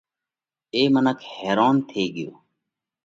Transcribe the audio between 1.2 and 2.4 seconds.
حيرونَ ٿي ڳيو